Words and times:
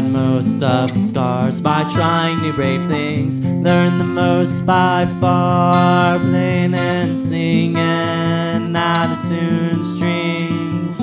God 0.00 0.10
most 0.10 0.62
of 0.62 0.94
the 0.94 0.98
scars 0.98 1.60
by 1.60 1.84
trying 1.90 2.40
new 2.40 2.52
brave 2.54 2.84
things. 2.86 3.40
Learn 3.40 3.98
the 3.98 4.04
most 4.04 4.64
by 4.64 5.06
far, 5.20 6.18
playing 6.18 6.74
and 6.74 7.18
singing 7.18 7.76
out 8.76 9.18
of 9.18 9.28
tune 9.28 9.84
strings. 9.84 10.98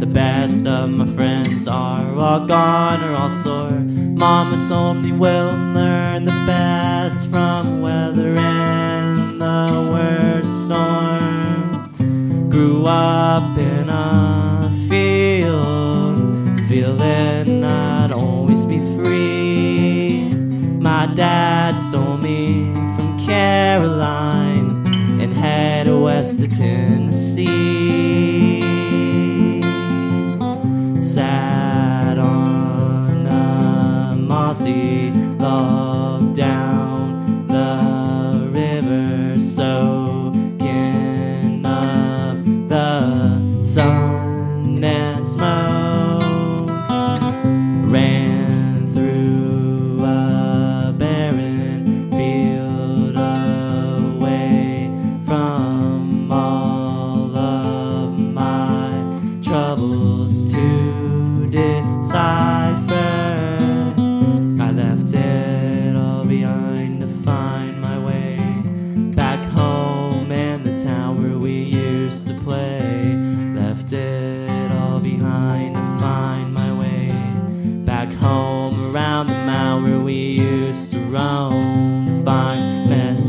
The 0.00 0.06
best 0.06 0.66
of 0.66 0.90
my 0.90 1.06
friends 1.14 1.66
are 1.66 2.18
all 2.18 2.46
gone 2.46 3.02
or 3.04 3.16
all 3.16 3.30
sore. 3.30 3.80
Mama 3.80 4.66
told 4.68 4.98
me 4.98 5.12
we'll 5.12 5.56
learn 5.72 6.26
the 6.26 6.44
best 6.46 7.30
from 7.30 7.80
weathering 7.80 9.38
the 9.38 9.88
worst 9.90 10.64
storm. 10.64 12.50
Grew 12.50 12.84
up 12.84 13.56
in 13.56 13.88
a 13.88 14.70
field, 14.88 16.60
feeling 16.68 17.33
My 21.06 21.12
dad 21.12 21.78
stole 21.78 22.16
me 22.16 22.72
from 22.96 23.20
Caroline 23.20 24.86
and 25.20 25.34
head 25.34 25.86
west 25.86 26.38
to 26.38 26.48
Tennessee. 26.48 27.42
Sat 31.02 32.16
on 32.16 33.26
a 33.26 34.16
mossy 34.16 35.10
log 35.38 35.73
to 61.94 62.02
decipher. 62.02 63.94
I 64.60 64.70
left 64.70 65.12
it 65.12 65.96
all 65.96 66.24
behind 66.24 67.00
to 67.00 67.08
find 67.24 67.80
my 67.80 67.98
way 67.98 68.36
back 69.14 69.44
home 69.44 70.30
and 70.32 70.64
the 70.64 70.82
town 70.82 71.22
where 71.22 71.38
we 71.38 71.62
used 71.62 72.26
to 72.28 72.34
play. 72.40 73.16
Left 73.54 73.92
it 73.92 74.72
all 74.72 75.00
behind 75.00 75.74
to 75.74 75.82
find 76.00 76.52
my 76.52 76.72
way 76.72 77.08
back 77.84 78.12
home 78.12 78.94
around 78.94 79.26
the 79.28 79.34
mound 79.34 79.84
where 79.84 80.00
we 80.00 80.14
used 80.14 80.92
to 80.92 81.00
roam 81.00 82.24
find 82.24 82.88
message 82.88 83.23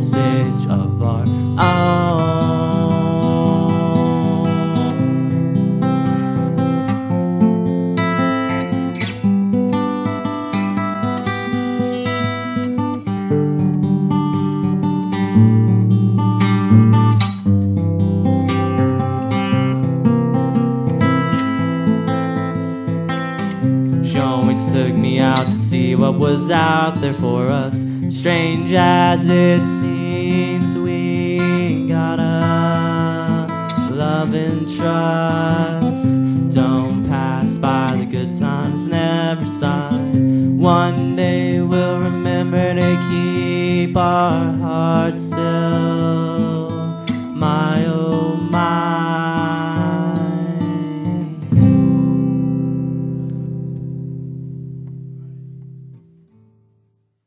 always 24.56 24.74
took 24.74 24.96
me 24.96 25.20
out 25.20 25.46
to 25.46 25.52
see 25.52 25.96
what 25.96 26.16
was 26.16 26.50
out 26.50 27.02
there 27.02 27.14
for 27.14 27.48
us. 27.50 27.86
Strange 28.10 28.72
as 28.74 29.26
it 29.28 29.66
seems, 29.66 30.78
we 30.78 31.88
gotta 31.88 33.48
love 33.92 34.34
and 34.34 34.62
trust. 34.70 36.22
Don't 36.54 37.06
pass 37.08 37.58
by 37.58 37.96
the 37.98 38.06
good 38.06 38.34
times, 38.34 38.88
never 38.88 39.46
sigh. 39.46 39.98
One 39.98 41.16
day 41.16 41.60
we'll 41.60 42.00
remember 42.00 42.76
to 42.76 43.08
keep 43.10 43.98
our 43.98 44.54
hearts 44.54 45.20
still. 45.20 46.45